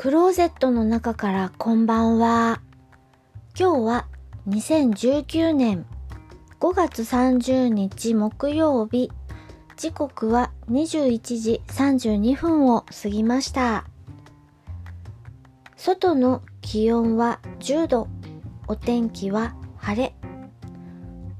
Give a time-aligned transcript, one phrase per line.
[0.00, 2.60] クローゼットの中からこんばんは。
[3.58, 4.06] 今日は
[4.48, 5.86] 2019年
[6.60, 9.10] 5月30日木曜日。
[9.76, 13.86] 時刻は21時32分を過ぎました。
[15.76, 18.08] 外の気温は10度。
[18.68, 20.14] お天気は晴れ。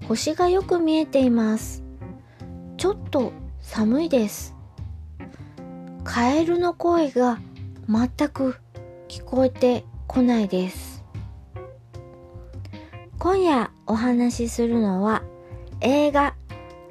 [0.09, 1.85] 星がよく見えています。
[2.77, 4.57] ちょっと寒いです。
[6.03, 7.39] カエルの声が
[7.91, 8.57] 全く
[9.09, 11.03] 聞こえてこないです。
[13.19, 15.23] 今夜お話しするのは
[15.81, 16.35] 映画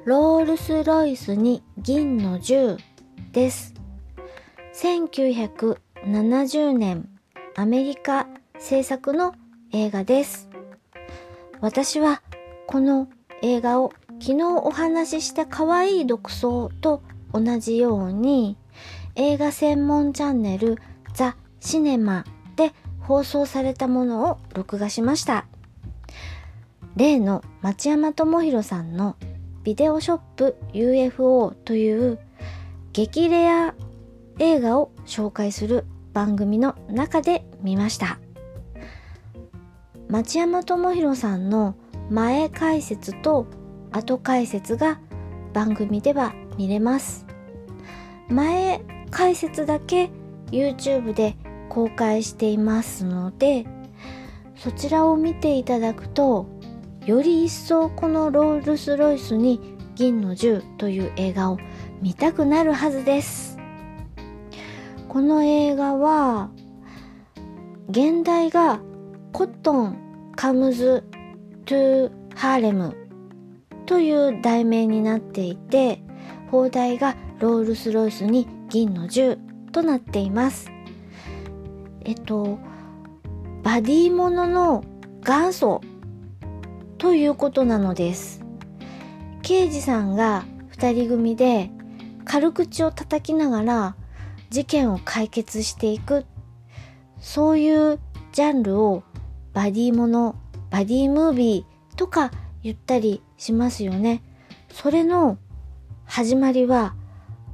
[0.04, 2.78] ロールスロイスに銀の銃
[3.30, 3.74] です。
[4.74, 7.08] 1970年
[7.54, 8.26] アメリカ
[8.58, 9.36] 制作の
[9.70, 10.48] 映画です。
[11.60, 12.22] 私は
[12.66, 13.08] この
[13.40, 18.56] 映画を昨日お話しした可愛い独奏と同じように
[19.20, 20.78] 映画専門チャンネル
[21.18, 22.24] ザ・シネマ
[22.54, 25.46] で放送されたものを録画しました。
[26.94, 29.16] 例の町山智博さんの
[29.64, 32.20] ビデオショップ UFO という
[32.92, 33.74] 激レア
[34.38, 38.20] 映画を紹介する番組の中で見ました。
[40.08, 41.74] 町山智博さんの
[42.10, 43.48] 前解説と
[43.90, 45.00] 後解説が
[45.52, 47.26] 番組では見れます。
[48.28, 50.10] 前解説だけ
[50.50, 51.36] YouTube で
[51.68, 53.66] 公開していますので
[54.56, 56.46] そちらを見ていただくと
[57.06, 61.58] より一層このロールスロイスに銀の銃という映画を
[62.02, 63.58] 見たくなるはずです。
[65.08, 66.50] この映画は
[67.88, 68.80] 現代が
[69.32, 71.02] コットンカムズ
[71.64, 72.94] トゥハーレム
[73.86, 76.02] という題名になっていて
[76.50, 79.38] 放題がロールスロイスに銀の銃
[79.68, 80.70] となっています。
[82.04, 82.58] えっと
[83.62, 84.84] バディものの
[85.24, 85.80] 元祖
[86.96, 88.44] ということなのです。
[89.42, 91.70] 刑事さんが二人組で
[92.24, 93.96] 軽口を叩きながら
[94.50, 96.26] 事件を解決していく
[97.20, 97.98] そういう
[98.32, 99.02] ジャンルを
[99.52, 100.36] バディもの
[100.70, 102.30] バディムービーとか
[102.62, 104.22] 言ったりしますよね。
[104.70, 105.38] それの
[106.04, 106.94] 始まりは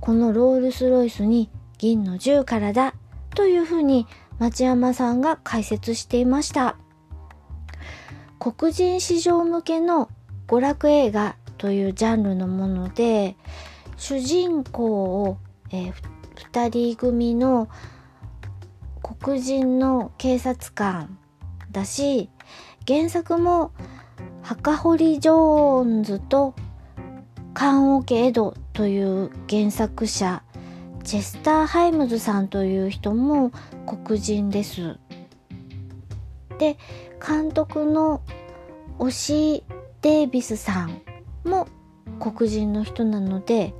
[0.00, 2.95] このロールスロイスに銀の銃からだ
[3.35, 4.07] というふうに
[4.39, 6.77] 町山さんが解説していました。
[8.39, 10.11] 黒人市場向けの
[10.47, 13.37] 娯楽映画というジャンルのもので
[13.97, 15.39] 主人公を、
[15.71, 15.93] えー、
[16.53, 17.69] 2人組の
[19.03, 21.19] 黒人の警察官
[21.71, 22.29] だし
[22.87, 23.73] 原作も
[24.43, 26.55] 墓堀ジョーンズと
[27.55, 30.43] 棺桶エドという原作者
[31.04, 33.53] チェスター・ハイムズさんという人も
[33.87, 34.98] 黒人です。
[36.59, 36.78] で
[37.25, 38.22] 監督の
[38.98, 39.65] オシ・
[40.00, 41.03] デイビスさん
[41.44, 41.69] も
[42.19, 43.75] 黒人の人なので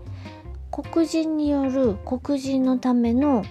[0.71, 3.45] 黒人による黒人のための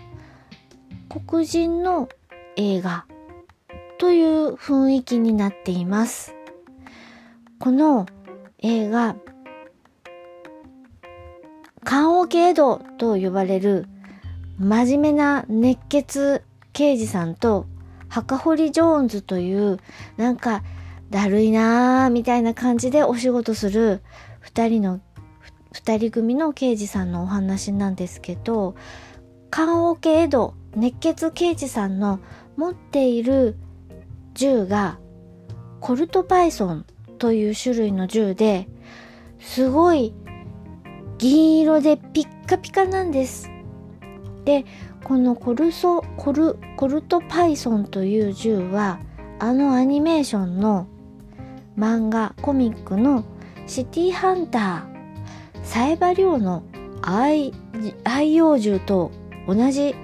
[1.28, 2.10] 黒人の
[2.56, 3.06] 映画
[3.98, 6.36] という雰囲気になっています。
[7.60, 8.06] この
[8.60, 9.16] 映画
[11.84, 13.88] 棺桶エドと呼ばれる
[14.60, 17.66] 真面目な熱血刑事さんと
[18.08, 19.80] 墓堀ジョーンズという
[20.18, 20.64] なんか
[21.10, 24.02] だるいなーみたいな感じでお仕事する
[24.40, 25.02] 二人の
[25.72, 28.76] 二人組の刑事さんのお話なんですけど
[29.50, 32.20] 棺桶エド熱血刑事さんの
[32.56, 33.58] 持っている
[34.34, 35.00] 銃が
[35.80, 36.86] コルトパイソン
[37.18, 38.68] という種類の銃で
[39.40, 40.14] すごい
[41.24, 43.50] 銀色でピッカピカなんです。
[44.44, 44.66] で、
[45.06, 49.00] このコルソ、コル、コルトパイソンという銃は、
[49.40, 50.86] あのアニメーションの
[51.78, 53.24] 漫画、コミックの
[53.68, 56.64] シティハンター、サエバリョウの
[57.02, 57.54] 愛、
[58.04, 59.10] 愛用銃と
[59.48, 59.96] 同じ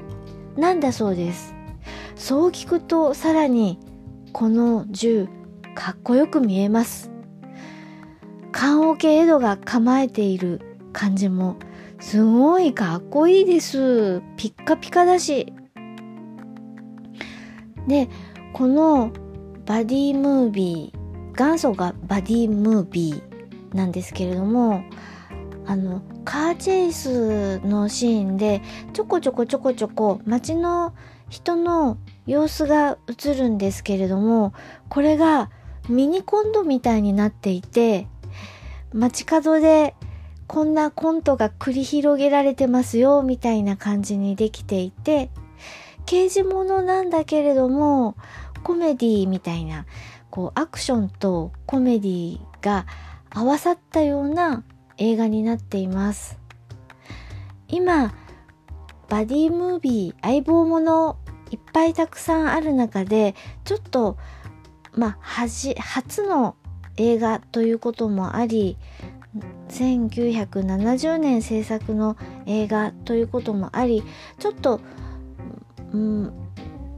[0.56, 1.54] なんだそうです。
[2.16, 3.78] そう聞くとさらに
[4.32, 5.28] この銃
[5.76, 7.12] かっこよく見えます。
[8.54, 11.58] 棺桶エドが構えている感じも
[12.00, 14.22] すごいかっこいいです。
[14.38, 15.54] ピッカピカだし。
[17.88, 18.08] で、
[18.54, 19.12] この
[19.66, 24.84] バディムービー、元祖がバディムービーなんですけれども、
[25.66, 28.62] あの、カーチェイスのシーンで
[28.94, 30.94] ちょこちょこちょこちょこ街の
[31.30, 34.54] 人の様子が映るんですけれども、
[34.90, 35.50] これが
[35.90, 38.08] ミニコントみたいになっていて、
[38.94, 39.96] 街角で
[40.50, 45.30] こんなコントが繰り広げられてますよみたいな感じにできていて
[46.10, 48.16] 刑事ものなんだけれども、
[48.64, 49.86] コメディみたいな、
[50.32, 52.88] こう、アクションとコメディが
[53.30, 54.64] 合わさったような
[54.98, 56.40] 映画になっています。
[57.68, 58.16] 今、
[59.08, 61.18] バディムービー、相棒もの
[61.52, 64.18] いっぱいたくさんある中で、ちょっと、
[64.94, 66.56] まあ、はじ、初の
[66.98, 68.78] 映画ということもあり、
[69.70, 74.04] 1970年制作の映画ということもあり、
[74.40, 74.82] ちょっと、
[75.94, 76.34] うん、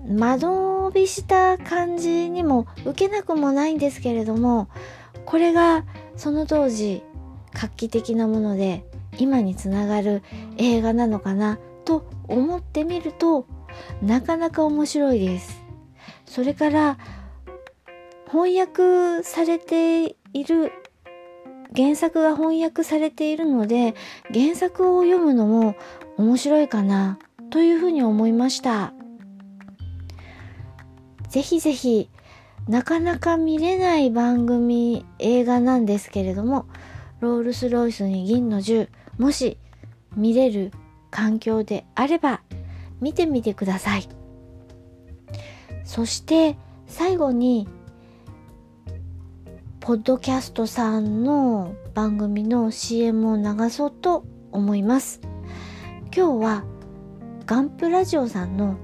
[0.08, 4.70] 間延びした感じにも受けなくもないんですけれども、
[5.26, 5.86] これが
[6.16, 7.04] その当時
[7.54, 8.86] 画期的なもので
[9.18, 10.24] 今につながる
[10.58, 13.46] 映画なのかなと思ってみると
[14.02, 15.62] なかなか面白いです。
[16.26, 16.98] それから
[18.28, 20.72] 翻訳されている
[21.76, 23.96] 原作が翻訳されているので
[24.34, 25.76] 原作を読むのも
[26.18, 27.18] 面白いかな
[27.50, 28.94] というふうに思いました。
[31.32, 32.10] ぜひぜひ
[32.68, 36.66] なかなか見れない番組映画なんですけれども
[37.22, 39.58] ロールスロイスに銀の銃もし
[40.14, 40.74] 見れる
[41.10, 42.42] 環境であれば
[43.00, 44.10] 見てみてください
[45.86, 47.70] そして最後に
[49.82, 55.22] ポッドキャストさんの番組の CM を流そうと思います。
[56.16, 56.64] 今日は
[57.48, 58.78] ガンプラジオさんの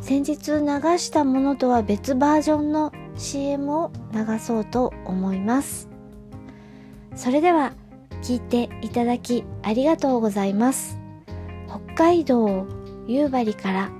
[0.00, 0.66] 先日流
[0.98, 5.88] したものとは別バージョンの CM を流そうと思います。
[7.16, 7.72] それでは
[8.22, 10.96] 聞いていただきありがとうございます。
[11.66, 12.68] 北海道
[13.08, 13.90] 夕張から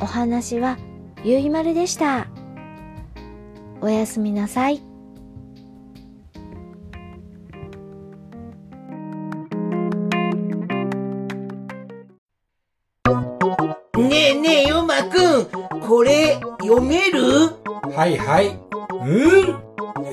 [0.00, 0.78] お話は
[1.24, 2.28] ゆいまるでした。
[3.80, 4.89] おやすみなさい。
[15.86, 17.50] これ、読める？
[17.94, 18.48] はいはい。
[19.02, 19.04] う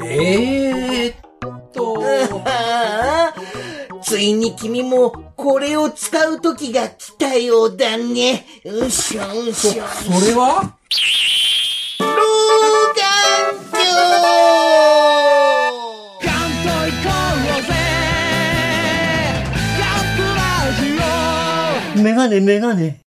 [0.01, 2.03] んえー、っと。
[4.01, 8.45] ついに君も、これを使う時が来たようだね。
[8.63, 9.83] うしょうしょ。
[9.87, 10.73] そ、それは？
[21.95, 23.06] メガネメガネ。